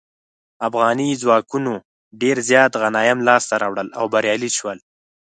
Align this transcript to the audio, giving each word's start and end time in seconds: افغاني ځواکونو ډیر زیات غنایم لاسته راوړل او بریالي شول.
افغاني 0.67 1.07
ځواکونو 1.23 1.73
ډیر 2.21 2.37
زیات 2.49 2.71
غنایم 2.81 3.19
لاسته 3.27 3.55
راوړل 3.61 3.87
او 3.99 4.05
بریالي 4.13 4.51
شول. 4.57 4.77